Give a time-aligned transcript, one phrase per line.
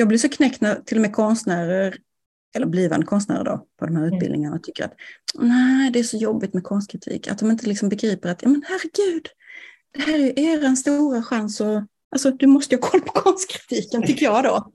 [0.00, 1.96] jag blir så knäckt när till och med konstnärer,
[2.54, 4.14] eller blivande konstnärer då, på de här Mm.
[4.14, 4.94] utbildningarna tycker att
[5.34, 7.28] nej, det är så jobbigt med konstkritik.
[7.28, 9.26] Att de inte liksom begriper att, ja men herregud,
[9.94, 13.12] det här är ju er stora chans att Alltså, du måste ju ha koll på
[13.12, 14.72] konstkritiken, tycker jag då.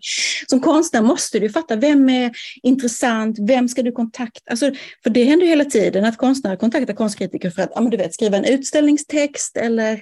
[0.48, 2.32] Som konstnär måste du fatta, vem är
[2.64, 4.52] intressant, vem ska du kontakta?
[4.52, 4.71] Alltså,
[5.04, 7.98] för det händer ju hela tiden att konstnärer kontaktar konstkritiker för att ja, men du
[7.98, 10.02] vet, skriva en utställningstext eller...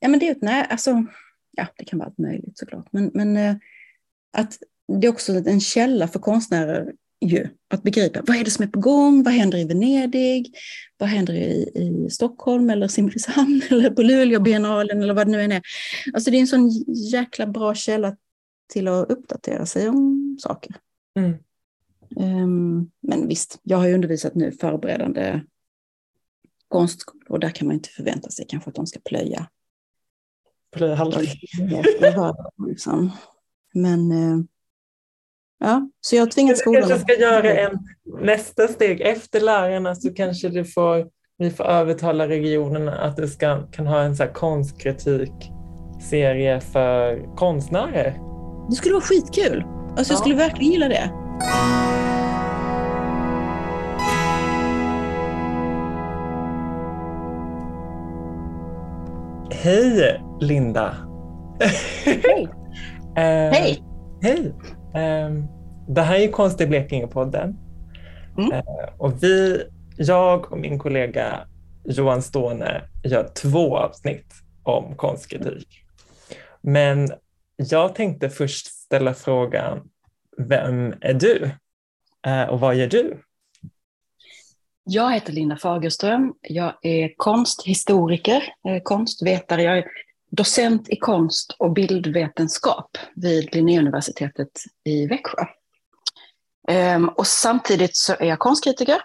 [0.00, 1.04] Ja, men det är ett nej, alltså,
[1.56, 2.86] ja, det kan vara allt möjligt såklart.
[2.90, 3.56] Men, men eh,
[4.36, 4.58] att
[5.00, 8.68] det är också en källa för konstnärer ju, att begripa vad är det som är
[8.68, 10.56] på gång, vad händer i Venedig,
[10.98, 15.52] vad händer i, i Stockholm eller Simrishamn eller på Luleåbiennalen eller vad det nu än
[15.52, 15.62] är.
[16.14, 16.70] Alltså det är en sån
[17.12, 18.16] jäkla bra källa
[18.68, 20.76] till att uppdatera sig om saker.
[21.18, 21.34] Mm.
[22.16, 25.40] Um, men visst, jag har ju undervisat nu förberedande
[26.68, 29.48] konstskolor och där kan man inte förvänta sig kanske att de ska plöja.
[30.72, 31.38] Plöja halvtid.
[33.76, 34.38] Men uh,
[35.60, 36.82] ja, så jag har tvingat Du skolan.
[36.88, 37.78] kanske ska göra en
[38.22, 41.06] nästa steg efter lärarna så kanske du får,
[41.38, 48.18] vi får övertala regionerna att du ska, kan ha en så här konstkritik-serie för konstnärer.
[48.70, 49.64] Det skulle vara skitkul.
[49.96, 50.20] Alltså jag Ja.
[50.20, 51.10] skulle verkligen gilla det.
[59.50, 60.94] Hej Linda!
[62.04, 62.48] Hej!
[63.16, 63.22] Eh,
[63.52, 63.82] Hej!
[64.22, 64.54] Hej!
[64.94, 65.46] Ehm,
[65.88, 67.54] det här är ju Konst i Blekinge-podden.
[68.38, 68.52] Mm.
[68.52, 68.64] Eh,
[68.98, 69.62] och vi,
[69.96, 71.46] jag och min kollega
[71.84, 75.68] Johan Ståhne gör två avsnitt om konstkritik.
[76.60, 77.08] Men
[77.56, 79.88] jag tänkte först ställa frågan,
[80.38, 81.50] vem är du?
[82.26, 83.18] Eh, och vad gör du?
[84.84, 86.34] Jag heter Linda Fagerström.
[86.40, 88.42] Jag är konsthistoriker,
[88.82, 89.62] konstvetare.
[89.62, 89.84] Jag
[90.30, 94.50] docent i konst och bildvetenskap vid Linnéuniversitetet
[94.84, 95.44] i Växjö.
[96.68, 99.02] Ehm, och samtidigt så är jag konstkritiker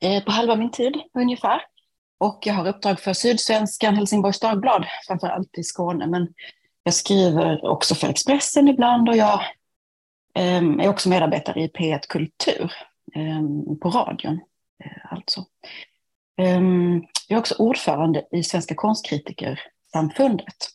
[0.00, 1.60] eh, på halva min tid ungefär.
[2.18, 6.06] Och jag har uppdrag för Sydsvenskan, Helsingborgs Dagblad, framför allt i Skåne.
[6.06, 6.28] Men
[6.82, 9.40] jag skriver också för Expressen ibland och jag
[10.34, 12.72] ehm, är också medarbetare i P1 Kultur
[13.14, 14.40] ehm, på radion.
[14.84, 15.44] Eh, alltså.
[17.28, 19.60] Jag är också ordförande i Svenska konstkritiker
[19.96, 20.70] konstkritikersamfundet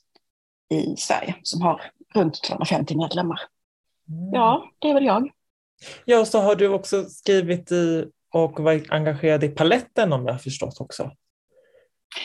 [0.69, 1.81] i Sverige som har
[2.15, 3.39] runt 250 medlemmar.
[4.31, 5.31] Ja, det är väl jag.
[6.05, 10.39] Ja, så har du också skrivit i och varit engagerad i Paletten om jag har
[10.39, 11.11] förstått också.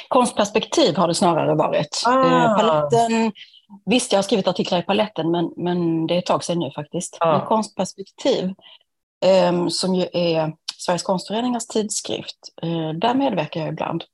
[0.09, 2.03] Konstperspektiv har det snarare varit.
[2.07, 2.25] Ah.
[2.25, 3.33] Eh, Paletten,
[3.85, 6.71] visst, jag har skrivit artiklar i Paletten, men, men det är ett tag sedan nu
[6.75, 7.17] faktiskt.
[7.21, 7.39] Ah.
[7.39, 8.55] Men konstperspektiv,
[9.25, 14.05] ehm, som ju är Sveriges konstföreningars tidskrift, eh, där medverkar jag ibland.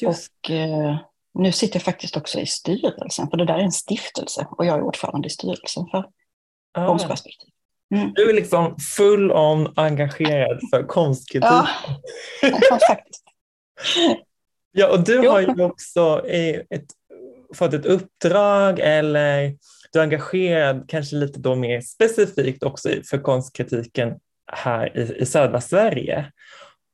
[0.00, 0.32] Just.
[0.44, 0.96] Och eh,
[1.38, 4.76] nu sitter jag faktiskt också i styrelsen, för det där är en stiftelse och jag
[4.78, 6.04] är ordförande i styrelsen för
[6.72, 6.86] Ah.
[6.86, 7.50] konstperspektiv.
[7.94, 8.12] Mm.
[8.14, 11.48] Du är liksom full on engagerad för konstkritik.
[11.50, 11.68] Ja,
[12.42, 13.24] ja, faktiskt.
[14.72, 15.30] Ja, och du Jo.
[15.30, 16.22] har ju också
[16.70, 16.86] ett,
[17.54, 19.56] fått ett uppdrag eller
[19.92, 24.14] du är engagerad kanske lite då mer specifikt också för konstkritiken
[24.52, 26.32] här i, i södra Sverige.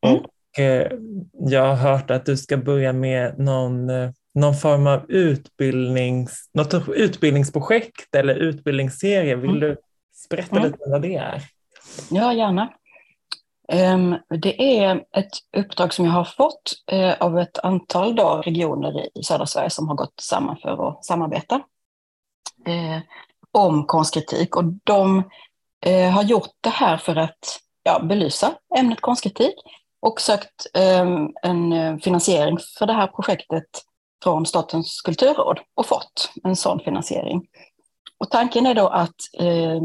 [0.06, 0.16] Mm.
[0.16, 0.93] Och eh,
[1.33, 6.75] jag har hört att du ska börja med någon, eh, någon form av utbildnings, något
[6.89, 9.37] utbildningsprojekt eller utbildningsserie.
[9.37, 9.61] Vill Mm.
[9.61, 9.77] du
[10.31, 10.71] berätta Mm.
[10.71, 11.43] lite om vad det är?
[12.11, 12.72] Ja, gärna.
[13.69, 19.19] Ehm, Det är ett uppdrag som jag har fått eh, av ett antal då regioner
[19.19, 21.55] i södra Sverige som har gått samman för att samarbeta
[22.66, 22.99] eh,
[23.53, 24.56] om konstkritik.
[24.56, 25.22] Och de
[25.87, 29.55] eh, har gjort det här för att ja, belysa ämnet konstkritik
[30.01, 33.65] och sökt ehm, en finansiering för det här projektet
[34.25, 37.47] från Statens kulturråd och fått en sån finansiering.
[38.19, 39.81] Och tanken är då att eh,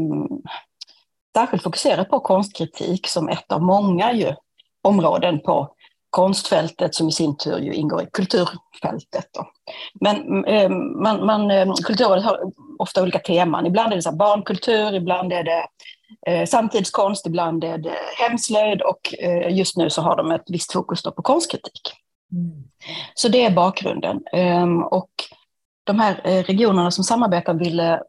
[1.36, 4.34] särskilt fokusera på konstkritik som ett av många ju,
[4.82, 5.74] områden på
[6.10, 9.28] konstfältet som i sin tur ju ingår i kulturfältet.
[9.32, 9.50] Då.
[10.00, 10.68] Men eh,
[11.02, 12.40] man, man, eh, kulturrådet har
[12.78, 13.66] ofta olika teman.
[13.66, 15.66] Ibland är det så barnkultur, ibland är det
[16.26, 20.72] eh, samtidskonst, ibland är det hemslöjd och eh, just nu så har de ett visst
[20.72, 21.99] fokus då på konstkritik.
[23.14, 24.24] Så det är bakgrunden.
[24.32, 25.10] Ehm, och
[25.84, 28.02] de här eh, regionerna som samarbetar ville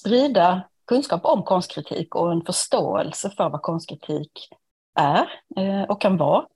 [0.00, 4.48] sprida kunskap om konstkritik och en förståelse för vad konstkritik
[4.94, 6.46] är eh, och kan vara.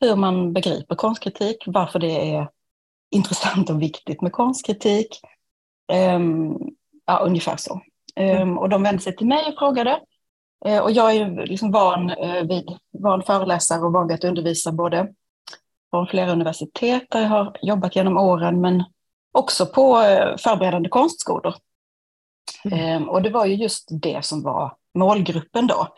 [0.00, 2.48] Hur man begriper konstkritik, varför det är
[3.10, 5.20] intressant och viktigt med konstkritik.
[5.92, 6.56] Ehm,
[7.06, 7.80] ja, ungefär så.
[8.16, 10.00] Ehm, och de vände sig till mig och frågade.
[10.64, 12.12] Eh, och jag är ju liksom van,
[12.48, 15.14] vid, van föreläsare och van vid att undervisa både
[15.94, 18.84] på flera universitet där jag har jobbat genom åren, men
[19.32, 21.54] också på eh, förberedande konstskolor.
[22.64, 23.08] Mm.
[23.08, 25.88] Och det var ju just det som var målgruppen då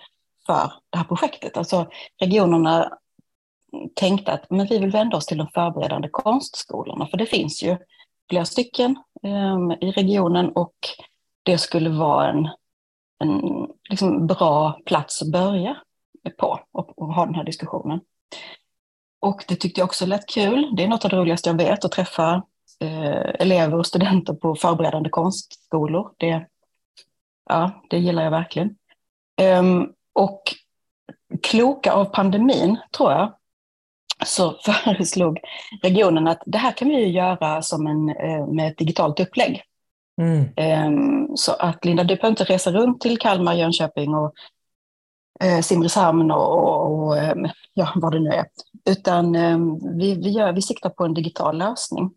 [0.47, 1.57] för det här projektet.
[1.57, 1.87] Alltså
[2.21, 2.99] regionerna
[3.95, 7.77] tänkte att men vi vill vända oss till de förberedande konstskolorna, för det finns ju
[8.31, 10.77] flera stycken um, i regionen och
[11.43, 12.49] det skulle vara en,
[13.19, 13.43] en
[13.91, 15.77] liksom bra plats att börja
[16.39, 18.01] på och, och, ha den här diskussionen.
[19.21, 20.77] Och det tyckte jag också lät kul.
[20.77, 22.43] Det är något av det roligaste jag vet, att träffa
[22.81, 26.13] eh, elever och studenter på förberedande konstskolor.
[26.17, 26.47] Det,
[27.49, 28.77] ja, det gillar jag verkligen.
[29.43, 30.43] Um, och
[31.43, 33.33] kloka av pandemin, tror jag,
[34.27, 35.39] så föreslog
[35.83, 39.63] regionen att det här kan vi ju göra som en, eh, med ett digitalt upplägg.
[40.21, 40.49] Mm.
[40.87, 44.35] Um, så att Linda, du behöver inte resa runt till Kalmar, Jönköping och
[45.41, 48.47] eh, Simrishamn och, och, ehm, ja, vad det nu är.
[48.91, 49.59] Utan eh,
[49.99, 52.11] vi, vi, gör, vi siktar på en digital lösning.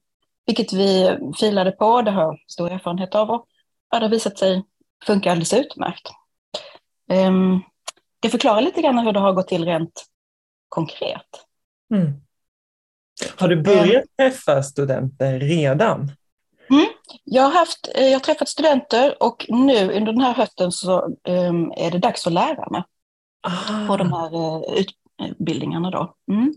[0.46, 3.46] Vilket vi filade på, det har jag stor erfarenhet av och
[3.92, 4.64] det har visat sig
[5.06, 6.10] funka alldeles utmärkt.
[7.12, 7.62] Um,
[8.20, 10.06] det förklarar lite grann hur det har gått till rent
[10.70, 11.46] konkret.
[11.94, 12.14] Mm.
[13.38, 16.12] Har du börjat träffa studenter redan?
[16.70, 16.86] Mm.
[17.24, 21.06] Jag, har haft, eh, jag har träffat studenter och nu under den här hösten så
[21.28, 22.86] um, är det dags för lärarna
[23.42, 23.88] ah.
[23.88, 24.86] på de här uh,
[25.20, 25.92] utbildningarna.
[25.92, 26.16] Då.
[26.32, 26.54] Mm.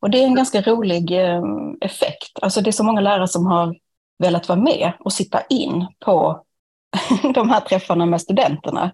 [0.00, 2.38] Och det är en ganska rolig um, effekt.
[2.42, 3.76] Alltså det är så många lärare som har
[4.18, 6.44] velat vara med och sitta in på
[7.34, 8.92] de här träffarna med studenterna.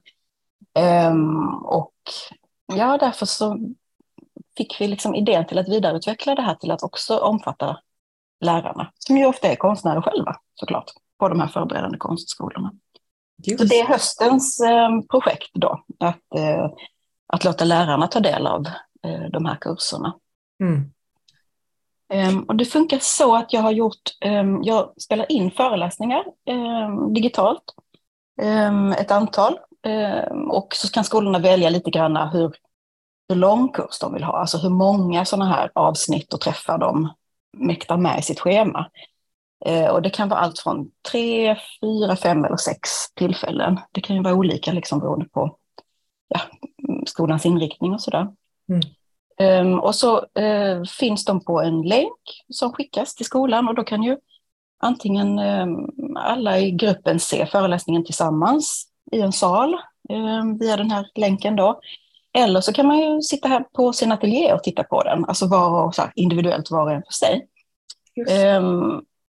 [1.08, 1.94] Um, och
[2.74, 3.58] ja, därför så
[4.56, 7.78] fick vi liksom idén till att vidareutveckla det här till att också omfatta
[8.40, 12.72] lärarna, som ju ofta är konstnärer själva såklart, på de här förberedande konstskolorna.
[13.46, 13.60] Just.
[13.60, 16.70] Så det är höstens eh, projekt då, att, eh,
[17.32, 18.66] att låta lärarna ta del av
[19.06, 20.14] eh, de här kurserna.
[20.60, 20.92] Mm.
[22.14, 27.14] Um, och det funkar så att jag har gjort, um, jag spelar in föreläsningar um,
[27.14, 27.62] digitalt,
[28.98, 29.58] ett antal,
[30.48, 32.52] och så kan skolorna välja lite grann hur,
[33.28, 37.12] hur lång kurs de vill ha, alltså hur många sådana här avsnitt och träffar de
[37.56, 38.90] mäktar med i sitt schema.
[39.92, 43.80] Och det kan vara allt från tre, fyra, fem eller sex tillfällen.
[43.92, 45.56] Det kan ju vara olika liksom beroende på
[46.28, 46.40] ja,
[47.06, 48.28] skolans inriktning och sådär.
[48.68, 48.82] Mm.
[49.40, 53.84] Um, och så uh, finns de på en länk som skickas till skolan och då
[53.84, 54.18] kan ju
[54.82, 59.76] antingen um, alla i gruppen se föreläsningen tillsammans i en sal
[60.08, 61.80] um, via den här länken då.
[62.34, 65.46] Eller så kan man ju sitta här på sin ateljé och titta på den, alltså
[65.46, 67.46] var och så individuellt var och en för sig.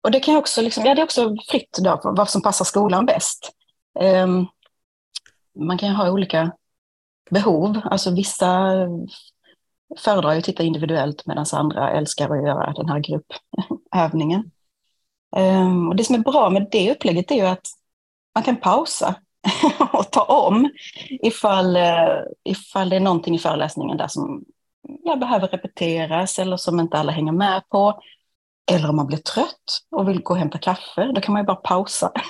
[0.03, 3.07] Och det kan också, liksom, ja, det är också fritt då, vad som passar skolan
[3.07, 3.53] bäst.
[5.59, 6.53] Man kan ju ha olika
[7.33, 8.73] behov, alltså vissa
[9.99, 14.51] föredrar att titta individuellt medan andra älskar att göra den här gruppövningen.
[15.37, 17.67] Um, och det som är bra med det upplägget är ju att
[18.35, 19.15] man kan pausa
[19.93, 20.71] och ta om
[21.09, 24.45] ifall, eh, ifall det är någonting i föreläsningen där som
[25.05, 28.01] ja, behöver repeteras eller som inte alla hänger med på.
[28.73, 31.47] Eller om man blir trött och vill gå och hämta kaffe, då kan man ju
[31.47, 32.13] bara pausa.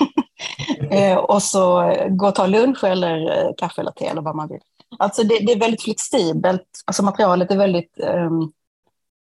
[0.90, 4.48] Eh, och så gå och ta lunch eller eh, kaffe eller te eller vad man
[4.48, 4.60] vill.
[4.98, 8.52] Alltså det, det är väldigt flexibelt, alltså materialet är väldigt um,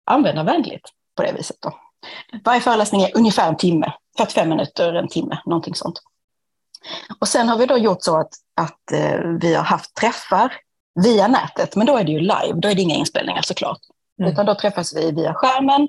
[0.06, 1.58] användarvänligt på det viset.
[1.62, 1.80] Då.
[2.44, 6.02] Varje föreläsning är ungefär en timme, 45 minuter, en timme, någonting sånt.
[7.20, 10.54] Och sen har vi då gjort så att, att eh, vi har haft träffar
[11.04, 13.80] via nätet, men då är det ju live, då är det inga inspelningar såklart.
[14.20, 14.32] Mm.
[14.32, 15.88] Utan då träffas vi via skärmen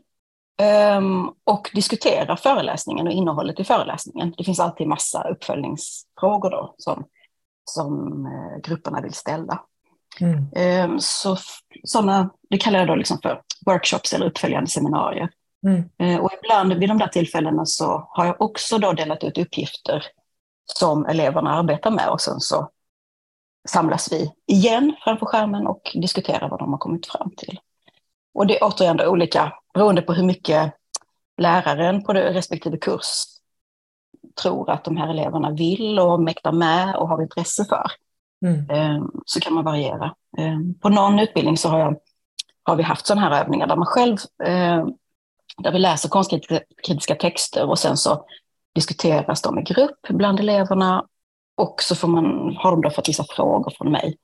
[0.99, 4.35] um, och diskuterar föreläsningen och innehållet i föreläsningen.
[4.39, 7.05] Det finns alltid massa uppföljningsfrågor då som,
[7.71, 9.61] som uh, grupperna vill ställa.
[10.21, 10.91] Mm.
[10.91, 11.37] Um, så
[11.85, 15.31] sådana, det kallar jag då liksom för workshops eller uppföljande seminarier.
[15.67, 15.85] Mm.
[16.03, 20.05] Uh, och ibland vid de där tillfällena så har jag också då delat ut uppgifter
[20.65, 22.71] som eleverna arbetar med och sen så
[23.69, 27.61] samlas vi igen framför skärmen och diskuterar vad de har kommit fram till.
[28.35, 30.73] Och det är återigen då olika beroende på hur mycket
[31.39, 33.25] läraren på respektive kurs
[34.43, 37.91] tror att de här eleverna vill och mäktar med och har intresse för.
[38.47, 38.71] Mm.
[38.71, 40.15] Ehm, så kan man variera.
[40.39, 41.97] Ehm, på någon utbildning så har, jag,
[42.63, 44.93] har vi haft sådana här övningar där man själv, ehm,
[45.59, 48.25] där vi läser konstkritiska texter och sen så
[48.75, 51.07] diskuteras de i grupp bland eleverna
[51.57, 54.17] och så får man, har de då fått vissa frågor från mig.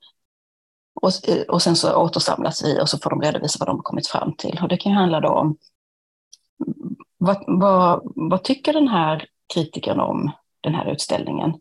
[0.94, 1.10] Och,
[1.48, 4.36] och sen så återsamlas vi och så får de redovisa vad de har kommit fram
[4.36, 4.60] till.
[4.62, 5.56] Och det kan handla då om
[7.18, 11.54] vad, vad, vad tycker den här kritikern om den här utställningen?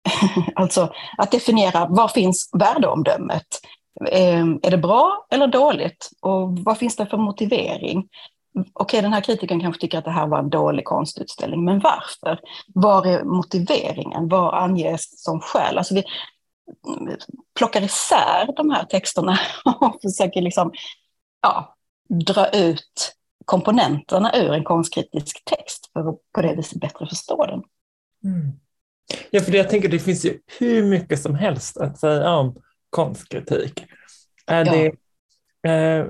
[0.54, 3.46] alltså att definiera var finns värdeomdömet?
[4.10, 6.10] Ehm, är det bra eller dåligt?
[6.20, 8.08] Och vad finns det för motivering?
[8.74, 12.40] okay, den här kritiken kanske tycker att det här var en dålig konstutställning, men varför?
[12.74, 14.28] Var är motiveringen?
[14.28, 15.78] Vad anges som skäl?
[15.78, 16.04] Alltså vi
[17.58, 19.38] plockar isär de här texterna
[19.80, 20.72] och försöker liksom,
[21.42, 21.76] ja,
[22.26, 23.14] dra ut
[23.48, 27.62] komponenterna ur en konstkritisk text för att på det viset bättre förstå den.
[28.24, 28.52] Mm.
[29.30, 32.56] Ja, för jag tänker det finns ju hur mycket som helst att säga om
[32.90, 33.84] konstkritik.
[34.46, 34.72] Är ja.
[34.72, 36.06] det, eh,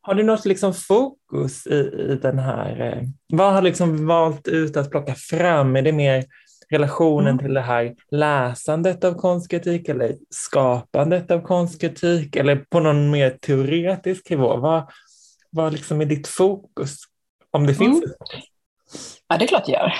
[0.00, 1.78] har du något liksom fokus i,
[2.10, 5.76] i den här, eh, vad har liksom valt ut att plocka fram?
[5.76, 6.24] Är det mer
[6.70, 7.38] relationen mm.
[7.38, 14.30] till det här läsandet av konstkritik eller skapandet av konstkritik eller på någon mer teoretisk
[14.30, 14.56] nivå?
[14.56, 14.90] Vad,
[15.50, 16.96] vad liksom är ditt fokus?
[17.50, 18.42] Om det finns mm.
[19.28, 19.94] Ja, det är klart det gör.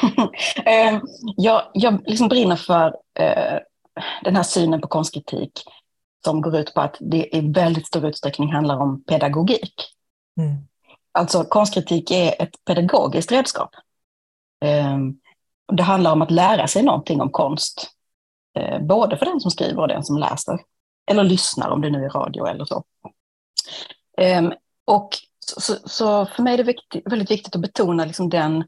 [0.64, 1.00] Ehm,
[1.36, 2.86] jag, jag liksom brinner för
[3.20, 3.58] uh,
[4.24, 5.62] den här synen på konstkritik
[6.24, 9.74] som går ut på att det i väldigt stor utsträckning handlar om pedagogik.
[10.40, 10.56] Mm.
[11.12, 13.70] Alltså konstkritik är ett pedagogiskt redskap.
[14.64, 15.20] Um,
[15.72, 17.90] det handlar om att lära sig någonting om konst,
[18.58, 20.58] uh, både för den som skriver och den som läser.
[21.10, 22.84] Eller lyssnar om det nu är radio eller så.
[24.38, 24.52] Um,
[24.84, 25.10] och
[25.46, 28.64] så, så, för mig är det viktigt, väldigt viktigt att betona liksom den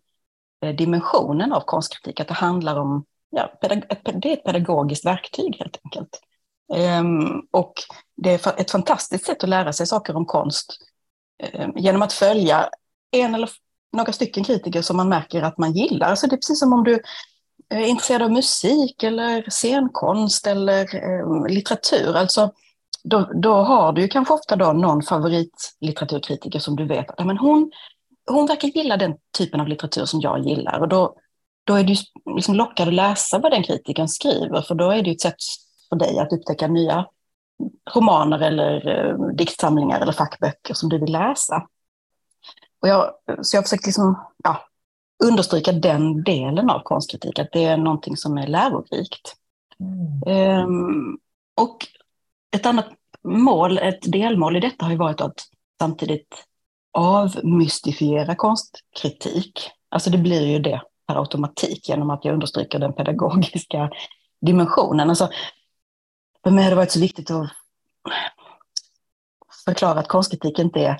[0.64, 5.78] eh, dimensionen av konstkritik, att det handlar om, ja, det är ett pedagogiskt verktyg helt
[5.84, 6.20] enkelt.
[6.72, 7.72] Um, och
[8.16, 10.78] det är ett fantastiskt sätt att lära sig saker om konst
[11.54, 12.68] um, genom att följa
[13.10, 13.50] en eller
[13.92, 16.10] några stycken kritiker som man märker att man gillar.
[16.10, 16.92] Alltså det är precis som om du
[17.70, 22.16] eh, är intresserad av musik eller scenkonst eller um, litteratur.
[22.16, 22.52] Alltså
[23.04, 27.70] då, då har du kanske ofta då någon favoritlitteraturkritiker som du vet att men hon,
[28.30, 30.80] hon verkar gilla den typen av litteratur som jag gillar.
[30.80, 31.14] Och då,
[31.64, 31.94] då är du
[32.36, 35.34] liksom lockad att läsa vad den kritikern skriver, för då är det ett sätt
[35.88, 37.06] för dig att upptäcka nya
[37.94, 41.66] romaner eller eh, diktsamlingar eller fackböcker som du vill läsa.
[42.80, 43.10] Och jag,
[43.42, 44.60] så jag har försökt liksom, ja,
[45.24, 49.36] understryka den delen av konstkritik, att det är någonting som är lärorikt.
[50.24, 50.64] Mm.
[50.64, 51.18] Um,
[51.56, 51.86] och
[52.56, 52.88] ett annat
[53.24, 55.40] mål, ett delmål i detta har ju varit att
[55.80, 56.44] samtidigt
[56.92, 59.70] avmystifiera konstkritik.
[59.88, 63.90] Alltså det blir ju det per automatik genom att jag understryker den pedagogiska
[64.40, 65.10] dimensionen.
[65.10, 65.28] Alltså,
[66.42, 67.50] för mig har det varit så viktigt att
[69.64, 70.98] förklara att konstkritik inte är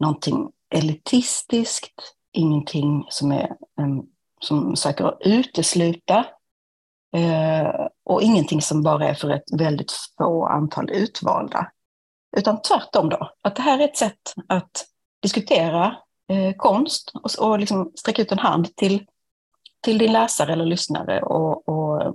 [0.00, 3.48] någonting elitistiskt, ingenting som, är,
[4.40, 6.26] som söker utesluta
[7.16, 11.70] eh, och ingenting som bara är för ett väldigt få antal utvalda.
[12.36, 14.86] Utan tvärtom då, att det här är ett sätt att
[15.22, 15.96] diskutera
[16.28, 19.06] eh, konst och, och liksom sträcka ut en hand till,
[19.80, 22.14] till din läsare eller lyssnare och, och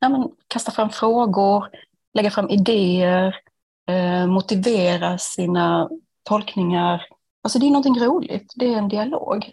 [0.00, 1.68] ja, men, kasta fram frågor,
[2.14, 3.36] lägga fram idéer,
[3.88, 5.90] eh, motivera sina
[6.22, 7.02] tolkningar.
[7.42, 9.52] Alltså det är någonting roligt, det är en dialog.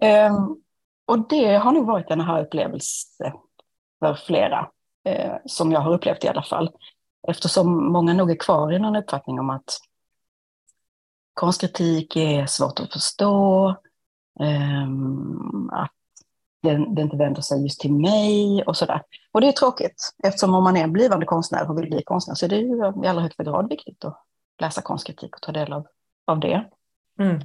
[0.00, 0.32] Mm.
[0.34, 0.62] um,
[1.06, 3.32] Och det har nog varit en aha-upplevelse
[4.02, 4.68] för flera,
[5.04, 6.70] eh, som jag har upplevt i alla fall.
[7.28, 9.78] Eftersom många nog är kvar i någon uppfattning om att
[11.34, 13.68] konstkritik är svårt att förstå,
[14.40, 14.88] eh,
[15.72, 15.92] att
[16.62, 19.02] det, det, inte vänder sig just till mig och sådär.
[19.32, 22.44] Och det är tråkigt, eftersom om man är blivande konstnär och vill bli konstnär så
[22.44, 24.24] är det ju i allra högsta grad viktigt att
[24.58, 25.86] läsa konstkritik och ta del av,
[26.26, 26.70] av det.
[27.18, 27.40] Mm.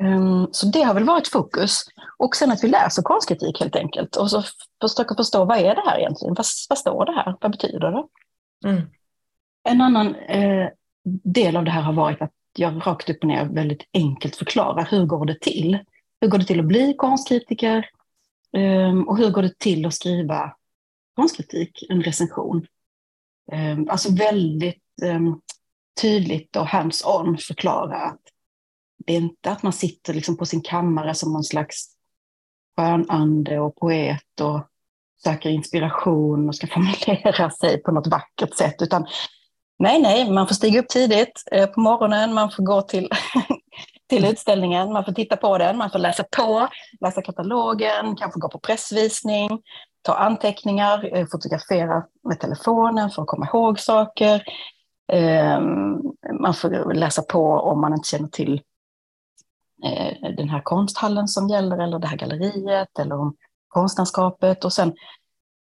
[0.00, 1.84] Um, så det har väl varit fokus.
[2.22, 4.42] Och sen att vi läser konstkritik helt enkelt och så
[4.80, 6.34] försöker förstå vad är det här egentligen?
[6.34, 7.36] Vad, vad står det här?
[7.40, 8.04] Vad betyder det?
[8.68, 8.82] Mm.
[9.68, 10.68] En annan eh,
[11.24, 14.88] del av det här har varit att jag rakt upp och ner väldigt enkelt förklarar
[14.90, 15.78] hur går det till?
[16.20, 17.88] Hur går det till att bli konstkritiker?
[18.56, 20.56] Um, och hur går det till att skriva
[21.16, 22.66] konstkritik, en recension?
[23.52, 25.40] Um, alltså väldigt um,
[26.00, 28.20] tydligt och hands-on förklara att
[29.06, 31.92] det är inte att man sitter liksom på sin kammare som någon slags
[32.76, 34.60] skönande och poet och
[35.24, 39.06] söker inspiration och ska formulera sig på något vackert sätt, utan
[39.78, 43.08] nej, nej, man får stiga upp tidigt eh, på morgonen, man får gå till,
[44.08, 46.68] till utställningen, man får titta på den, man får läsa på,
[47.00, 49.62] läsa katalogen, kanske gå på pressvisning,
[50.02, 54.42] ta anteckningar, eh, fotografera med telefonen för att komma ihåg saker.
[55.12, 56.00] Ehm,
[56.40, 58.62] man får läsa på om man inte känner till
[59.84, 63.36] Eh, den här konsthallen som gäller eller det här galleriet eller om
[63.68, 64.94] konstnärskapet och sen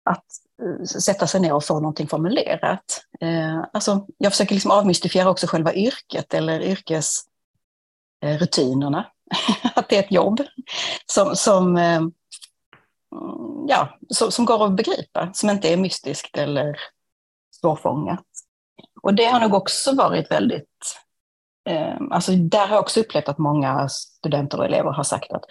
[0.09, 0.25] att
[0.63, 3.05] eh, sätta sig ner och få någonting formulerat.
[3.19, 9.05] Eh, alltså, jag försöker liksom avmystifiera också själva yrket eller yrkesrutinerna.
[9.75, 10.41] att det är ett jobb
[11.05, 12.11] som, som, mm,
[13.67, 16.79] ja, som, går att begripa, som inte är mystiskt eller
[17.61, 18.25] svårfångat.
[19.01, 20.97] Och det har nog också varit väldigt
[22.11, 25.43] alltså där har jag också upplevt att många studenter och elever har sagt att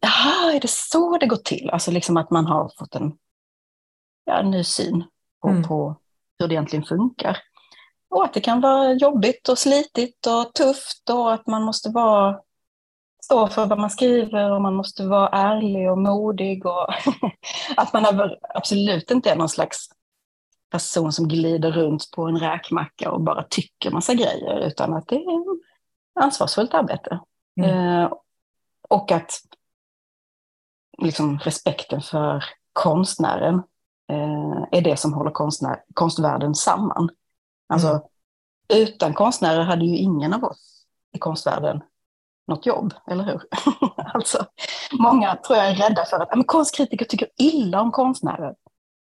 [0.00, 1.70] Jaha, är det så det går till?
[1.70, 3.12] Alltså liksom att man har fått en,
[4.24, 5.04] ja, ny syn
[5.42, 5.62] på, mm.
[5.62, 5.96] på
[6.38, 7.38] hur det egentligen funkar.
[8.10, 12.40] Och att det kan vara jobbigt och slitigt och tufft och att man måste vara,
[13.24, 16.86] stå för vad man skriver och man måste vara ärlig och modig och
[17.76, 19.88] att man absolut inte är någon slags
[20.70, 25.16] person som glider runt på en räkmacka och bara tycker massa grejer utan att det
[25.16, 25.44] är
[26.20, 27.20] ansvarsfullt arbete.
[27.60, 27.70] Mm.
[27.70, 28.12] Eh,
[28.88, 29.32] och att
[31.02, 33.54] liksom respekten för konstnären
[34.10, 37.08] eh, är det som håller konstnär, konstvärlden samman.
[37.68, 38.02] Alltså, mm.
[38.68, 41.82] Utan konstnärer hade ju ingen av oss i konstvärlden
[42.48, 43.42] något jobb, eller hur?
[44.14, 44.46] alltså,
[44.92, 48.54] många tror jag är rädda för att men konstkritiker tycker illa om konstnärer.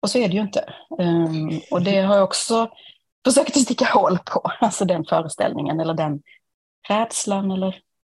[0.04, 0.74] Och så är det ju inte.
[0.98, 2.70] Um, och det har jag också
[3.24, 6.22] försökt att sticka hål på, alltså den föreställningen eller den
[6.88, 7.76] rädslan eller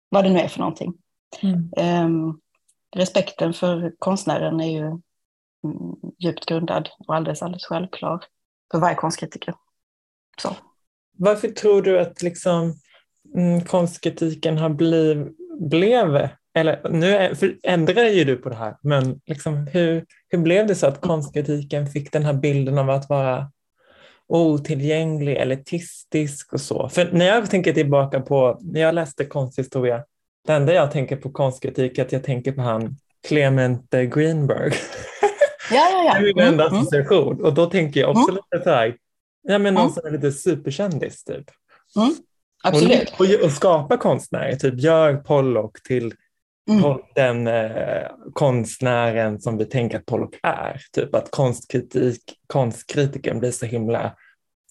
[0.10, 0.94] vad det nu är för någonting.
[1.42, 1.72] Mm.
[2.06, 2.40] Um,
[2.96, 5.02] respekten för konstnären är ju mm,
[6.20, 8.24] djupt grundad och alldeles, alldeles självklar
[8.72, 9.56] för varje konstkritiker.
[10.42, 10.56] Så.
[11.18, 12.74] Varför tror du att liksom,
[13.36, 15.30] mm, konstkritiken har bliv,
[15.60, 20.76] blev, eller nu ändrar ju du på det här, men liksom, hur, hur blev det
[20.76, 23.52] så att konstkritiken fick den här bilden av att vara
[24.28, 26.90] otillgänglig, elitistisk och så?
[26.90, 30.04] För när jag tänker tillbaka på, när jag läste konsthistoria,
[30.48, 32.98] det enda jag tänker på konstkritik är att jag tänker på han
[33.28, 34.74] Clement Greenberg.
[35.72, 36.14] Ja, ja, ja.
[36.22, 37.46] det är min enda mm, association.
[37.46, 38.36] Och då tänker jag också mm.
[38.52, 38.96] lite så här,
[39.42, 39.94] ja, men någon mm.
[39.94, 41.46] som är lite superkändis typ.
[41.96, 42.16] Mm.
[42.64, 43.14] Absolut.
[43.20, 46.14] Och, och, och, skapa konstnärer, typ gör Pollock till
[46.68, 46.98] mm.
[47.16, 50.82] den eh, konstnären som vi tänker att Pollock är.
[50.92, 54.14] Typ att konstkritik, konstkritiken blir så himla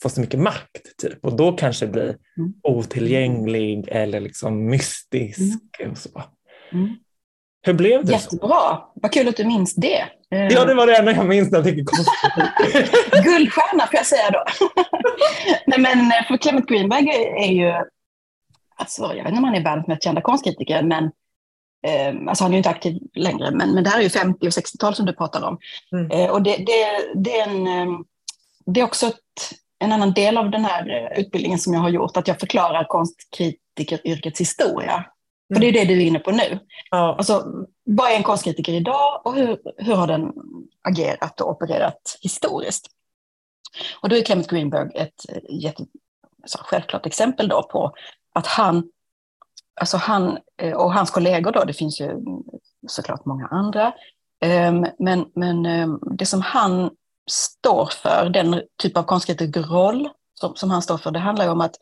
[0.02, 1.24] får så mycket makt typ.
[1.24, 2.54] och då kanske blir mm.
[2.62, 5.80] otillgänglig eller liksom mystisk.
[5.80, 5.92] Mm.
[5.92, 6.22] Och så.
[6.72, 6.96] Mm.
[7.62, 8.92] Hur blev det Jättebra, så?
[8.94, 10.04] vad kul att du minns det.
[10.28, 12.92] Ja, det var det enda jag minns när jag tänker konstigt.
[13.24, 14.44] Guldstjärna får jag säga då.
[15.66, 17.72] Nej, men eh, för Clement Greenberg är ju,
[18.76, 21.10] alltså, jag vet inte om han är världens mest kända konstkritiker, men eh,
[22.28, 24.50] alltså han är ju inte aktiv längre, men, men det här är ju 50 och
[24.50, 25.58] 60-tal som du pratar om.
[25.92, 26.10] Mm.
[26.10, 27.98] Eh, och det, det, det, är en, eh,
[28.66, 29.20] det är också ett
[29.78, 32.84] en annan del av den här eh, utbildningen som jag har gjort, att jag förklarar
[32.84, 34.94] konstkritikeryrkets historia.
[34.94, 35.06] Mm.
[35.54, 36.58] För det är det du är inne på nu.
[36.90, 37.16] Ja.
[37.18, 37.44] Alltså,
[37.84, 40.32] vad är en konstkritiker idag och hur, hur har den
[40.82, 42.86] agerat och opererat historiskt?
[44.00, 45.84] Och då är Clement Greenberg ett eh, jätte,
[46.46, 47.94] så självklart exempel då på
[48.32, 48.90] att han,
[49.80, 52.10] alltså han eh, och hans kollegor då, det finns ju
[52.88, 53.92] såklart många andra,
[54.40, 56.90] ehm, men, men ehm, det som han
[57.30, 61.60] står för, den typ av konstkritikerroll som, som han står för, det handlar ju om
[61.60, 61.76] att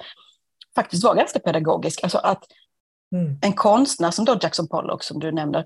[0.74, 2.02] faktiskt vara ganska pedagogisk.
[2.02, 2.44] Alltså att
[3.14, 3.38] mm.
[3.42, 5.64] en konstnär som då Jackson Pollock, som du nämner,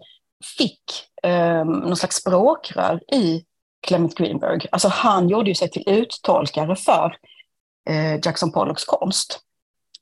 [0.59, 0.83] fick
[1.23, 3.45] eh, någon slags språkrör i
[3.87, 4.67] Clement Greenberg.
[4.73, 7.17] Alltså han gjorde ju sig till uttolkare för
[7.91, 9.41] eh, Jackson Pollocks konst.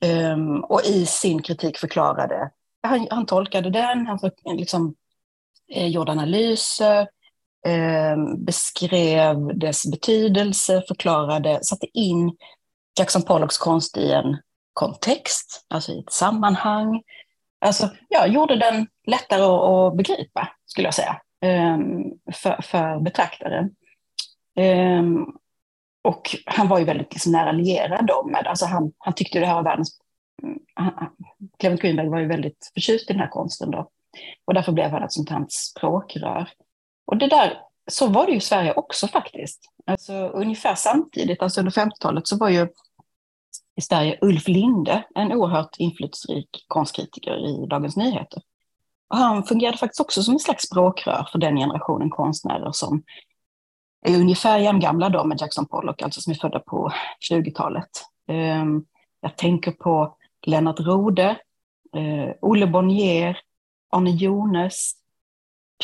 [0.04, 2.50] Um, och i sin kritik förklarade,
[2.82, 4.94] han, han tolkade den, han liksom,
[5.72, 7.00] eh, gjorde analyser,
[7.66, 12.36] eh, beskrev dess betydelse, förklarade, satte in
[12.98, 14.36] Jackson Pollocks konst i en
[14.72, 17.02] kontext, alltså i ett sammanhang.
[17.60, 23.70] Alltså, ja, gjorde den lättare att begripa, skulle jag säga, um, för, för betraktaren.
[24.58, 25.36] Um,
[26.06, 29.46] och han var ju väldigt liksom, nära lierad då med, alltså han, han tyckte det
[29.46, 29.98] här var världens...
[30.74, 30.92] Han,
[31.58, 33.90] Clement Greenberg var ju väldigt förtjust i den här konsten då.
[34.44, 36.48] Och därför blev han ett sånt här språkrör.
[37.06, 37.58] Och det där,
[37.90, 39.60] så var det ju i Sverige också faktiskt.
[39.86, 42.68] Alltså ungefär samtidigt, alltså under 50-talet, så var ju
[43.76, 48.42] i Sverige Ulf Linde en oerhört inflytelserik konstkritiker i Dagens Nyheter.
[49.08, 53.02] Och han fungerade faktiskt också som en slags språkrör för den generationen konstnärer som
[54.12, 56.92] är ungefär jämngamla då med Jackson Pollock, alltså som är födda på
[57.30, 57.90] 20-talet.
[58.28, 58.84] Ehm,
[59.20, 60.16] jag tänker på
[60.46, 61.36] Lennart Rode,
[61.96, 63.38] eh, Olle Bonnier,
[63.90, 64.92] Arne Jones,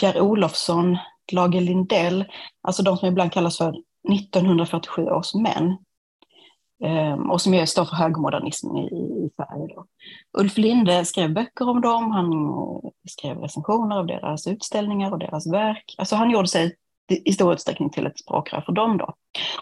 [0.01, 0.99] Pierre Olofsson,
[1.33, 2.25] Lage Lindell,
[2.63, 3.75] alltså de som ibland kallas för
[4.13, 5.77] 1947 års män.
[6.85, 9.75] Ehm, och som står för högmodernismen i, i Sverige.
[9.75, 9.87] Då.
[10.39, 15.53] Ulf Linde skrev böcker om dem, han eh, skrev recensioner av deras utställningar och deras
[15.53, 15.95] verk.
[15.99, 16.77] Alltså han gjorde sig
[17.25, 19.15] i stor utsträckning till ett språkrör för dem då.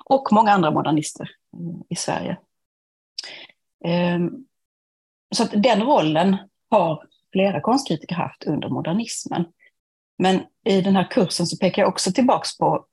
[0.04, 2.38] Och många andra modernister eh, i Sverige.
[3.84, 4.30] Ehm,
[5.34, 6.36] så att den rollen
[6.70, 9.44] har flera konstkritiker haft under modernismen.
[10.18, 12.86] Men i den här kursen så pekar jag också tillbaks på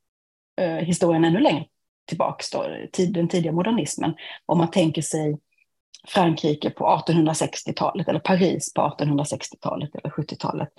[0.61, 1.65] eh, historien ännu längre
[2.07, 2.65] tillbaks, då,
[3.09, 4.15] den tidiga modernismen.
[4.45, 5.37] Om man tänker sig
[6.07, 10.69] Frankrike på 1860-talet eller Paris på 1860-talet eller 70-talet.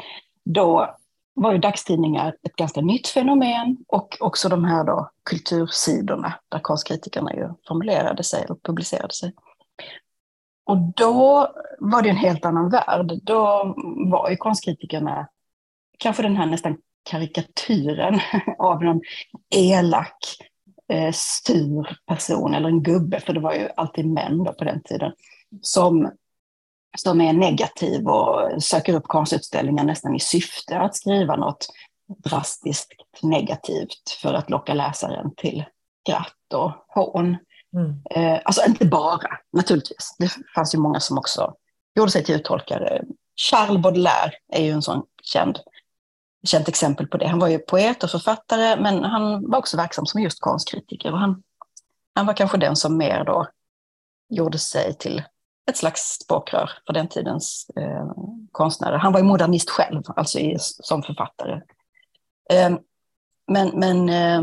[0.45, 0.97] Då
[1.41, 7.35] var ju dagstidningar ett ganska nytt fenomen och också de här då kultursidorna där konstkritikerna
[7.35, 9.33] ju formulerade sig och publicerade sig.
[10.65, 11.49] Och då
[11.79, 13.13] var det en helt annan värld.
[13.23, 13.75] Då
[14.11, 15.29] var ju konstkritikerna
[15.99, 16.77] kanske den här nästan
[17.11, 18.21] karikatyren
[18.59, 19.01] av någon
[19.55, 20.19] elak,
[20.89, 24.83] eh, sur person eller en gubbe, för det var ju alltid män då på den
[24.83, 25.13] tiden,
[25.63, 26.11] som,
[26.99, 31.67] som är negativ och söker upp konstutställningar nästan i syfte att skriva något
[32.25, 35.65] drastiskt negativt för att locka läsaren till
[36.03, 37.37] skratt och hån.
[37.73, 38.03] Mm.
[38.11, 40.17] Eh, alltså inte bara, naturligtvis.
[40.19, 41.55] Det fanns ju många som också
[41.95, 43.05] gjorde sig till uttolkare.
[43.37, 45.59] Charles Baudelaire är ju en sån känd,
[46.47, 47.29] känt exempel på det.
[47.29, 51.13] Han var ju poet och författare, men han var också verksam som just konstkritiker.
[51.13, 51.43] Och han,
[52.15, 53.47] han var kanske den som mer då
[54.29, 55.23] gjorde sig till
[55.69, 58.13] ett slags språkrör för den tidens eh,
[58.53, 58.97] konstnärer.
[58.97, 61.61] Han var ju modernist själv, alltså i, som författare.
[62.51, 62.71] Eh,
[63.47, 64.43] men men eh,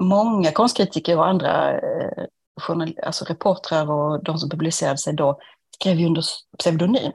[0.00, 2.24] många konstkritiker och andra eh,
[2.60, 5.40] journal, alltså reportrar och de som publicerade sig då
[5.74, 6.24] skrev ju under
[6.58, 7.12] pseudonym.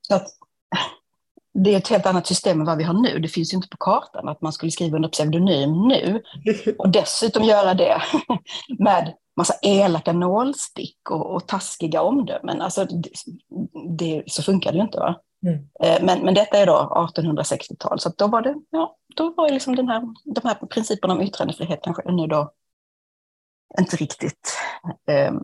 [0.00, 0.26] Så att,
[1.54, 3.18] det är ett helt annat system än vad vi har nu.
[3.18, 6.22] Det finns ju inte på kartan att man skulle skriva under pseudonym nu
[6.78, 8.02] och dessutom göra det
[8.78, 12.60] med massa elaka nålstick och, och taskiga omdömen.
[12.60, 13.08] Alltså, det,
[13.98, 14.98] det, så funkar det ju inte.
[14.98, 15.20] Va?
[15.46, 15.68] Mm.
[15.80, 19.76] Eh, men, men detta är då 1860-tal, så då var det, ja, då var liksom
[19.76, 22.52] den här, de här principerna om yttrandefrihet kanske ännu då
[23.78, 24.56] inte riktigt
[25.08, 25.34] eh,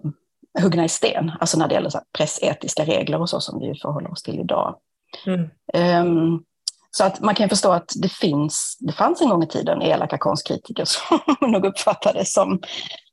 [0.62, 4.22] huggna i sten, alltså när det gäller pressetiska regler och så som vi förhåller oss
[4.22, 4.78] till idag.
[5.26, 5.50] Mm.
[5.74, 6.44] Um,
[6.90, 10.18] så att man kan förstå att det finns, det fanns en gång i tiden elaka
[10.18, 10.84] konstkritiker
[11.38, 12.60] som nog uppfattades som,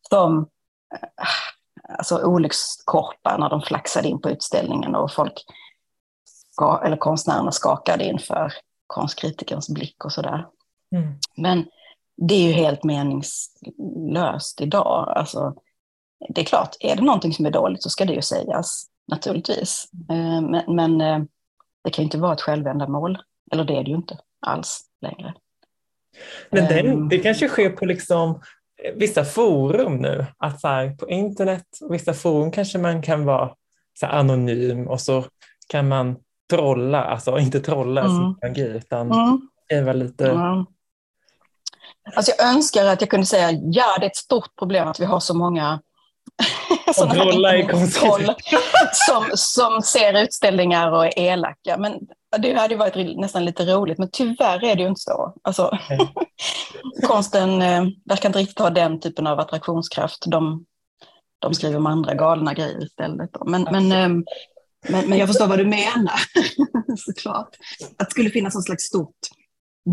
[0.09, 0.37] som
[0.93, 1.27] eh,
[1.97, 5.33] alltså olyckskorpar när de flaxade in på utställningen och folk,
[6.51, 8.53] ska, eller konstnärerna skakade inför
[8.87, 10.47] konstkritikerns blick och sådär.
[10.95, 11.13] Mm.
[11.35, 11.65] Men
[12.17, 15.13] det är ju helt meningslöst idag.
[15.15, 15.55] Alltså,
[16.29, 19.85] det är klart, är det någonting som är dåligt så ska det ju sägas, naturligtvis.
[20.09, 21.19] Eh, men, men eh,
[21.87, 23.17] det kan ju inte vara ett självändamål,
[23.51, 25.33] eller det är det ju inte alls längre.
[26.49, 27.09] Men det, ehm.
[27.09, 28.41] det kanske sker på liksom
[28.83, 33.51] eh, vissa forum nu, att så här, på internet, vissa forum kanske man kan vara
[33.99, 35.25] så anonym och så
[35.67, 36.15] kan man
[36.49, 38.15] trolla, alltså inte trolla mm.
[38.15, 39.49] som magi, utan mm.
[39.65, 40.65] skriva lite mm.
[42.15, 45.05] Alltså jag önskar att jag kunde säga ja, det är ett stort problem att vi
[45.05, 45.81] har så många
[46.95, 48.35] sådana
[48.93, 51.77] som, som ser utställningar och är elaka.
[51.77, 51.99] Men
[52.37, 55.33] det hade varit nästan lite roligt, men tyvärr är det ju inte så.
[55.41, 55.71] Alltså,
[57.07, 60.23] konsten eh, verkar inte riktigt ha den typen av attraktionskraft.
[60.27, 60.65] De,
[61.39, 63.29] de skriver om andra galna grejer istället.
[63.45, 64.23] Men, men, eh,
[64.89, 66.19] men, men jag förstår vad du menar,
[66.97, 67.49] såklart.
[67.97, 69.15] Att det skulle finnas något slags stort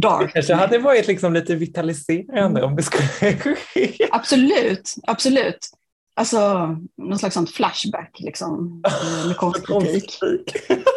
[0.03, 0.27] dark.
[0.27, 4.09] Det kanske hade varit liksom lite vitaliserande om det skulle ske.
[4.11, 5.71] Absolut, absolut.
[6.17, 8.83] Alltså någon slags sån flashback liksom,
[9.27, 10.17] med konstkritik.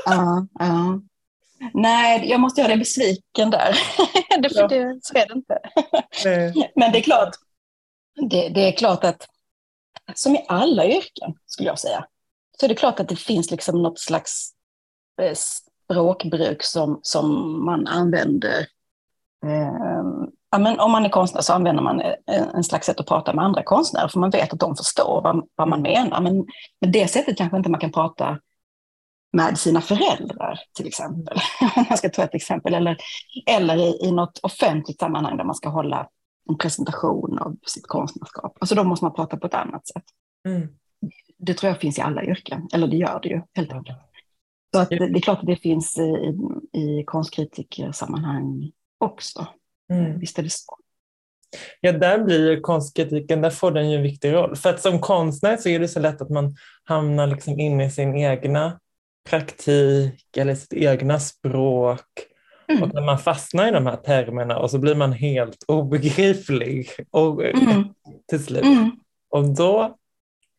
[0.05, 1.01] ja, ja.
[1.73, 3.77] Nej, jag måste göra dig besviken där.
[4.41, 4.67] det, ja.
[4.67, 5.59] det, så är det inte.
[6.75, 7.35] Men det är klart,
[8.29, 9.27] det, det, är klart att
[10.15, 12.05] som i alla yrken, skulle jag säga,
[12.59, 14.51] så är det klart att det finns liksom något slags
[15.21, 18.67] eh, språkbruk som, som man använder
[19.45, 20.03] Eh,
[20.57, 22.13] ja, men om man är konstnär så använder man eh,
[22.53, 25.47] en slags sätt att prata med andra konstnärer, för man vet att de förstår vad,
[25.55, 26.21] vad man menar.
[26.21, 26.35] Men
[26.81, 28.39] med det sättet kanske inte man kan prata
[29.33, 31.37] med sina föräldrar, till exempel.
[31.75, 32.73] Om man ska ta ett exempel.
[32.73, 32.97] Eller,
[33.45, 36.07] eller i, i något offentligt sammanhang där man ska hålla
[36.49, 38.57] en presentation av sitt konstnärskap.
[38.59, 40.05] Alltså då måste man prata på ett annat sätt.
[40.47, 40.67] Mm.
[41.37, 43.97] Det tror jag finns i alla yrken, eller det gör det ju helt enkelt.
[44.73, 46.37] Så att det, det är klart att det finns i,
[46.73, 49.47] i konstkritikersammanhang också.
[49.93, 50.19] Mm.
[50.19, 50.77] Visst är det så.
[51.81, 54.55] Ja, där blir konstkritiken, där får den ju en viktig roll.
[54.55, 57.91] För att som konstnär så är det så lätt att man hamnar liksom in i
[57.91, 58.79] sin egna
[59.29, 62.05] praktik eller sitt egna språk.
[62.67, 62.83] Mm.
[62.83, 67.45] Och när man fastnar i de här termerna och så blir man helt obegriplig och,
[67.45, 67.83] mm.
[68.29, 68.63] till slut.
[68.63, 68.91] Mm.
[69.29, 69.97] Och då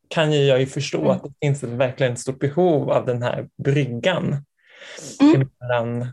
[0.08, 1.10] kan ju jag ju förstå mm.
[1.10, 4.44] att det finns ett verkligen stort behov av den här bryggan
[5.20, 5.48] mm.
[5.60, 6.12] mellan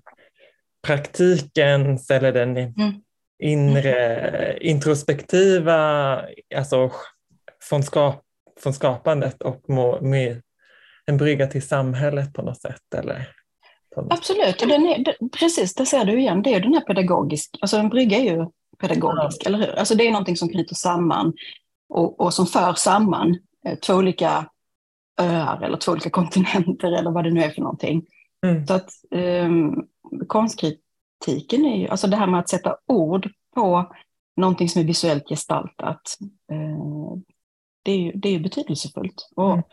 [0.88, 3.01] praktikens eller den mm.
[3.39, 6.21] Inre introspektiva,
[6.56, 6.91] alltså
[7.69, 8.24] från, skap,
[8.60, 9.62] från skapandet och
[10.02, 10.41] med
[11.06, 12.93] en brygga till samhället på något sätt?
[12.95, 13.30] Eller?
[13.95, 17.58] Något Absolut, och den är, precis, det ser du igen, det är den här pedagogisk,
[17.62, 18.45] alltså en brygga är ju
[18.80, 19.48] pedagogisk, ja.
[19.48, 19.80] eller hur?
[19.80, 21.34] Alltså det är någonting som knyter samman
[21.89, 24.50] och, och som för samman eh, två olika
[25.21, 28.06] öar eller två olika kontinenter eller vad det nu är för någonting.
[28.45, 28.67] Mm.
[28.67, 29.88] Så att um,
[31.19, 33.93] konstkritiken är ju, alltså det här med att sätta ord på
[34.38, 36.17] någonting som är visuellt gestaltat,
[36.51, 37.15] uh,
[37.84, 39.30] det är ju det är betydelsefullt.
[39.36, 39.63] Och mm.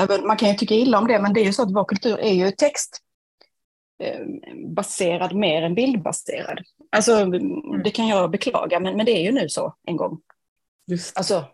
[0.00, 1.84] även, man kan ju tycka illa om det, men det är ju så att vår
[1.84, 6.58] kultur är ju textbaserad uh, mer än bildbaserad.
[6.92, 7.82] Alltså, mm.
[7.84, 10.20] det kan jag beklaga, men, men det är ju nu så en gång.
[10.86, 11.18] Just.
[11.18, 11.44] Alltså,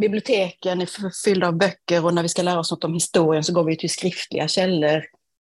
[0.00, 0.88] biblioteken är
[1.24, 3.76] fyllda av böcker och när vi ska lära oss något om historien så går vi
[3.76, 5.04] till skriftliga källor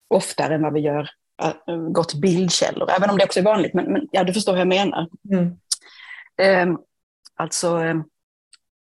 [0.09, 3.93] oftare än vad vi gör, äh, till bildkällor, även om det också är vanligt, men,
[3.93, 5.09] men ja, du förstår vad jag menar.
[5.33, 5.47] Mm.
[6.43, 6.79] Eh,
[7.37, 7.95] alltså, eh,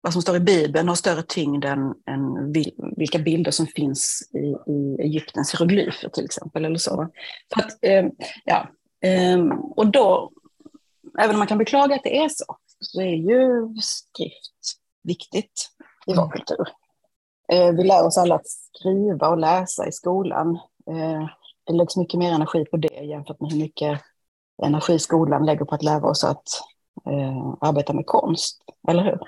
[0.01, 2.53] vad som står i Bibeln har större tyngd än, än
[2.97, 6.65] vilka bilder som finns i, i Egyptens hieroglyfer till exempel.
[6.65, 7.09] Eller så.
[7.53, 8.05] så att, eh,
[8.45, 8.67] ja,
[9.01, 10.31] ehm, och då,
[11.19, 15.69] även om man kan beklaga att det är så, så är ju skrift viktigt
[16.07, 16.29] i vår mm.
[16.29, 16.67] kultur.
[17.51, 20.59] Eh, vi lär oss alla att skriva och läsa i skolan.
[21.69, 24.01] Det läggs mycket mer energi på det jämfört med hur mycket
[24.63, 26.43] energi skolan lägger på att lära oss att
[27.05, 29.19] eh, arbeta med konst, eller hur?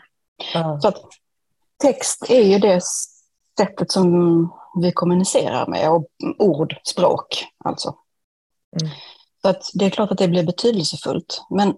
[0.56, 0.82] Mm.
[0.82, 0.98] Så att
[1.78, 2.82] text är ju det
[3.58, 4.50] sättet som
[4.82, 7.96] vi kommunicerar med, och ord, språk alltså.
[8.82, 8.94] Mm.
[9.42, 11.78] Så att det är klart att det blir betydelsefullt, men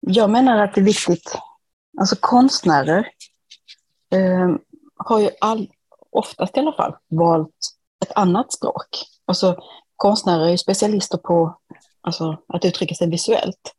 [0.00, 1.38] jag menar att det är viktigt,
[2.00, 3.08] alltså konstnärer
[4.12, 4.50] eh,
[4.96, 5.68] har ju all,
[6.10, 7.56] oftast i alla fall valt
[8.04, 8.88] ett annat språk.
[9.24, 9.56] Alltså,
[10.00, 11.58] konstnärer är ju specialister på
[12.00, 13.74] alltså, att uttrycka sig visuellt.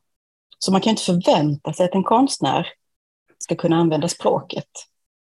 [0.59, 2.67] Så man kan inte förvänta sig att en konstnär
[3.37, 4.69] ska kunna använda språket,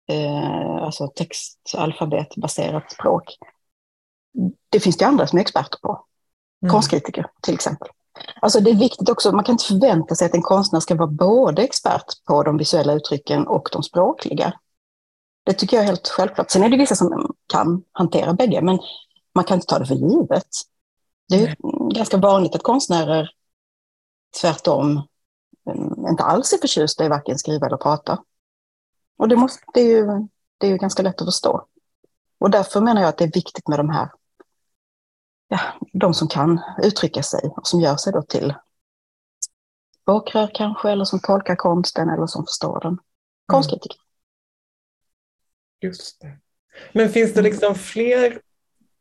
[0.09, 3.39] eh, alltså text, alfabetbaserat språk.
[4.71, 6.05] Det finns det andra som är experter på.
[6.63, 6.73] Mm.
[6.73, 7.89] Konstkritiker till exempel.
[8.41, 11.07] Alltså det är viktigt också, man kan inte förvänta sig att en konstnär ska vara
[11.07, 14.53] både expert på de visuella uttrycken och de språkliga.
[15.45, 16.51] Det tycker jag är helt självklart.
[16.51, 18.79] Sen är det vissa som kan hantera bägge, men
[19.35, 20.72] man kan inte ta det för givet.
[21.33, 21.57] Det är
[21.95, 23.31] ganska vanligt att konstnärer
[24.41, 24.91] tvärtom
[25.71, 28.25] mm, inte alls är förtjusta i varken skriva eller prata.
[29.17, 30.07] Och det, måste, det, är ju,
[30.59, 31.67] det är ju ganska lätt att förstå.
[32.39, 34.11] Och därför menar jag att det är viktigt med de här,
[35.49, 35.61] ja,
[35.93, 38.55] de som kan uttrycka sig och som gör sig då till
[40.03, 42.99] språkrör kanske, eller som tolkar konsten eller som förstår den.
[43.47, 43.99] Konstkritiker.
[45.81, 46.39] Just det.
[46.93, 47.53] Men finns det mm.
[47.53, 48.41] liksom fler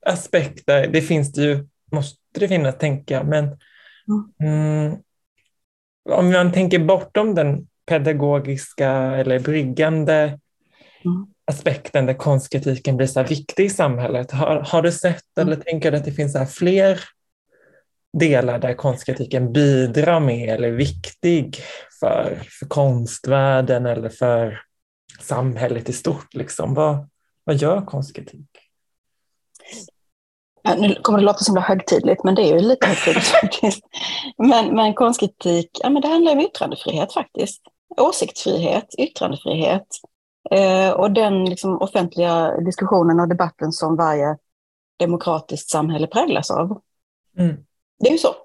[0.05, 0.87] aspekter?
[0.87, 4.33] Det finns det ju, måste det finnas, tänka, men mm.
[4.43, 4.97] mm,
[6.09, 10.39] om man tänker bortom den pedagogiska eller bryggande
[11.05, 11.27] mm.
[11.45, 14.31] aspekten där konstkritiken blir så viktig i samhället.
[14.31, 15.63] Har, har du sett eller mm.
[15.65, 16.99] tänker du att det finns så fler
[18.17, 21.57] delar där konstkritiken bidrar med eller är viktig
[21.99, 24.61] för, för konstvärlden eller för
[25.19, 26.33] samhället i stort?
[26.33, 26.73] Liksom?
[26.73, 27.09] Vad,
[27.43, 28.50] vad gör konstkritik?
[30.63, 33.83] Ja, nu kommer det låta så himla högtidligt, men det är ju lite högtidligt faktiskt.
[34.37, 37.61] Men, men konstkritik, ja, men det handlar om yttrandefrihet faktiskt.
[37.97, 39.87] Åsiktsfrihet, yttrandefrihet
[40.51, 44.37] eh, och den liksom, offentliga diskussionen och debatten som varje
[44.99, 46.81] demokratiskt samhälle präglas av.
[47.37, 47.55] Mm.
[47.99, 48.35] Det är ju så.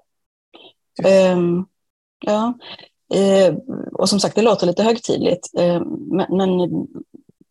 [1.33, 1.65] Um,
[2.25, 2.53] ja.
[3.13, 3.55] Eh,
[3.93, 6.69] och som sagt, det låter lite högtidligt, eh, men, men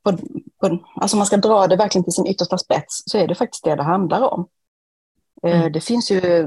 [0.02, 0.18] på,
[0.60, 3.64] på, alltså man ska dra det verkligen till sin yttersta spets så är det faktiskt
[3.64, 4.48] det det handlar om.
[5.42, 5.72] Eh, mm.
[5.72, 6.46] Det finns ju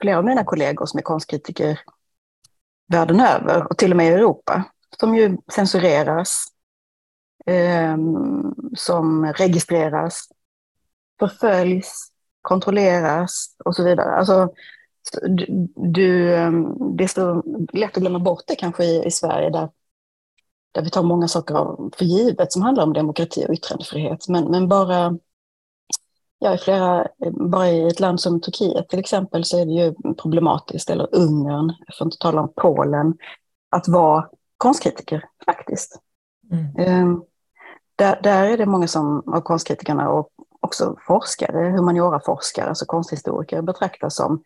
[0.00, 1.80] flera av mina kollegor som är konstkritiker
[2.88, 4.64] världen över och till och med i Europa
[5.00, 6.44] som ju censureras,
[7.46, 7.96] eh,
[8.76, 10.28] som registreras,
[11.18, 14.10] förföljs, kontrolleras och så vidare.
[14.10, 14.48] Alltså,
[15.76, 19.68] du, ehm, det är så lätt att glömma bort det kanske i, i Sverige där,
[20.72, 21.54] där vi tar många saker
[21.96, 24.28] för givet som handlar om demokrati och yttrandefrihet.
[24.28, 25.18] Men, men bara,
[26.42, 30.14] ja, i flera, bara i ett land som Turkiet till exempel så är det ju
[30.14, 33.14] problematiskt, eller Ungern, jag får inte tala om Polen,
[33.70, 36.00] att vara konstkritiker faktiskt.
[36.52, 37.02] Mm.
[37.02, 37.24] Um,
[37.96, 40.28] där, där är det många som, av konstkritikerna och
[40.60, 44.42] också forskare, humanioraforskare, alltså konsthistoriker betraktas som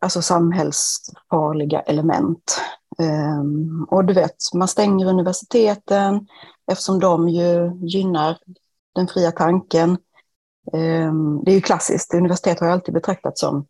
[0.00, 2.60] alltså samhällsfarliga element.
[2.98, 6.26] Um, och du vet, man stänger universiteten
[6.70, 8.38] eftersom de ju gynnar
[8.94, 9.98] den fria tanken.
[10.72, 13.66] Ehm, det är ju klassiskt, universitet har ju alltid betraktats som,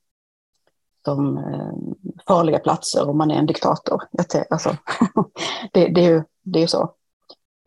[1.04, 1.94] som ehm,
[2.26, 4.02] farliga platser om man är en diktator.
[4.50, 4.76] Alltså,
[5.72, 6.92] det, det, är ju, det är ju så.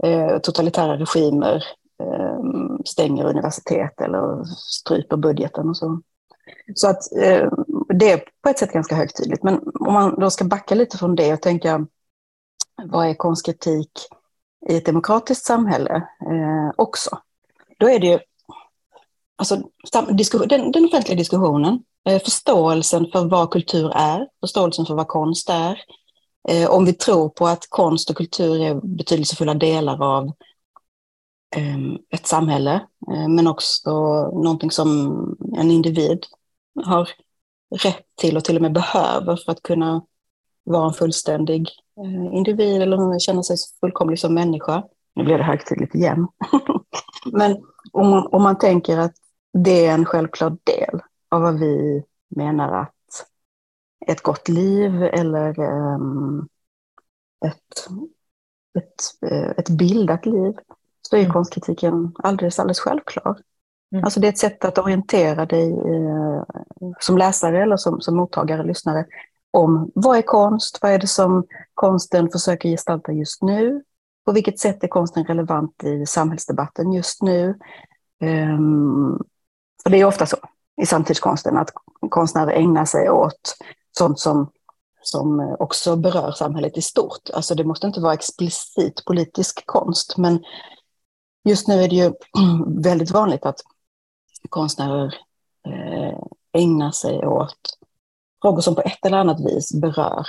[0.04, 1.64] Ehm, totalitära regimer
[2.86, 6.02] stänger universitet eller stryper budgeten och så.
[6.76, 7.02] Så att
[7.94, 9.44] det är på ett sätt ganska högtidligt.
[9.44, 11.88] Men om man då ska backa lite från det och tänka
[12.86, 13.92] vad är konstkritik
[14.70, 17.20] i ett demokratiskt samhälle eh, också?
[17.78, 18.20] Då är det ju,
[19.42, 19.62] alltså,
[20.48, 25.80] den, den offentliga diskussionen, eh, förståelsen för vad kultur är, förståelsen för vad konst är.
[26.50, 30.32] Eh, om vi tror på att konst och kultur är betydelsefulla delar av
[31.56, 32.74] ehm, ett samhälle,
[33.12, 33.92] eh, men också
[34.44, 35.12] någonting som
[35.58, 36.26] en individ
[36.86, 37.10] har
[37.84, 40.06] rätt till och till och med behöver för att kunna
[40.64, 41.70] vara en fullständig
[42.34, 44.84] individ eller känna sig fullkomlig som människa.
[45.16, 46.28] Nu blir det högtidligt igen.
[47.32, 47.58] men
[47.92, 49.14] om man, om man tänker att
[49.54, 53.26] det är en självklar del av vad vi menar att
[54.08, 56.48] ett gott liv eller um,
[57.46, 57.88] ett,
[58.78, 60.54] ett, eh, ett bildat liv,
[61.02, 61.34] så är mm.
[61.34, 63.38] konstkritiken alldeles, alldeles självklar.
[63.92, 64.04] Mm.
[64.04, 66.44] Alltså det är ett sätt att orientera dig eh,
[67.00, 69.06] som läsare eller som, som mottagare, lyssnare,
[69.52, 73.84] om vad är konst, vad är det som konsten försöker gestalta just nu,
[74.26, 77.60] på vilket sätt är konsten relevant i samhällsdebatten just nu?
[78.22, 79.24] Um,
[79.84, 80.38] för det är ofta så
[80.82, 81.70] i samtidskonsten att
[82.10, 83.58] konstnärer ägnar sig åt
[83.98, 84.52] sånt som,
[85.02, 87.30] som också berör samhället i stort.
[87.34, 90.44] Alltså det måste inte vara explicit politisk konst, men
[91.44, 92.12] just nu är det ju
[92.84, 93.60] väldigt vanligt att
[94.50, 95.16] konstnärer
[95.68, 96.20] eh,
[96.54, 97.78] ägnar sig åt
[98.42, 100.26] frågor som på ett eller annat vis berör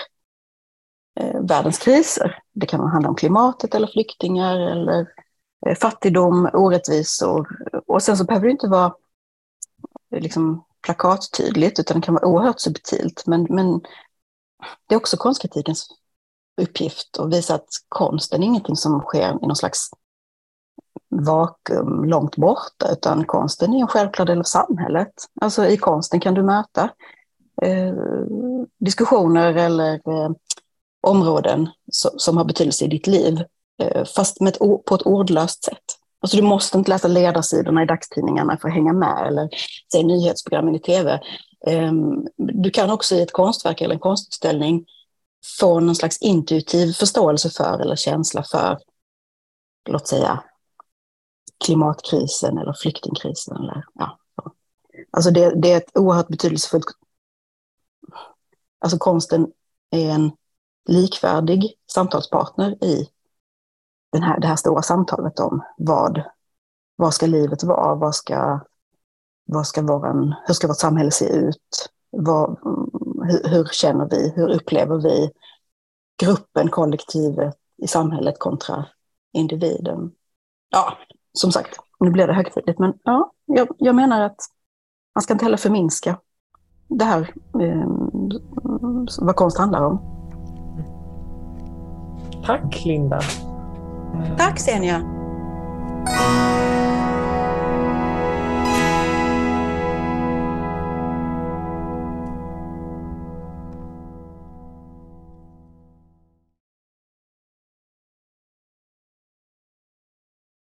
[1.21, 2.39] eh, världens kriser.
[2.53, 5.07] Det kan handla om klimatet eller flyktingar eller
[5.67, 7.49] eh, fattigdom, orättvisor.
[7.87, 8.95] Och sen så behöver det inte vara
[10.13, 13.23] liksom plakattydligt, utan det kan vara oerhört subtilt.
[13.27, 13.81] Men, men
[14.89, 15.89] det är också konstkritikens
[16.61, 19.91] uppgift att visa att konsten är ingenting som sker i någon slags
[21.11, 25.13] vakuum långt borta, utan konsten är en självklar del av samhället.
[25.41, 26.91] Alltså i konsten kan du möta
[27.63, 27.95] eh,
[28.79, 30.31] diskussioner eller eh,
[31.01, 33.45] områden som, som har betydelse i ditt liv,
[33.83, 36.02] eh, fast med ett, på ett ordlöst sätt.
[36.23, 39.49] Alltså du måste inte läsa ledarsidorna i dagstidningarna för att hänga med eller
[39.93, 41.21] se nyhetsprogrammen i tv.
[41.67, 44.87] Ehm, du kan också i ett konstverk eller en konstutställning
[45.59, 48.79] få någon slags intuitiv förståelse för eller känsla för,
[49.89, 50.45] låt säga,
[51.65, 53.57] klimatkrisen eller flyktingkrisen.
[53.57, 54.19] Eller, ja.
[55.11, 56.87] Alltså det, det är ett oerhört betydelsefullt...
[58.79, 59.47] Alltså konsten
[59.91, 60.33] är en
[60.89, 63.09] likvärdig samtalspartner i
[64.13, 66.23] den här, det här stora samtalet om vad,
[66.97, 68.61] vad ska livet vara, vad ska,
[69.45, 72.59] vad ska våran, hur ska vårt samhälle se ut, vad,
[73.25, 75.31] hur, hur känner vi, hur upplever vi
[76.23, 78.87] gruppen, kollektivet i samhället kontra
[79.33, 80.13] individen.
[80.71, 80.93] Ja,
[81.33, 84.41] som sagt, nu blir det högtidligt, men ja, jag, jag menar att
[85.15, 86.19] man ska inte heller förminska
[86.89, 87.89] det här, eh,
[89.21, 90.01] vad konst handlar om.
[92.47, 93.21] Tack Linda.
[94.37, 95.03] Tack Senja.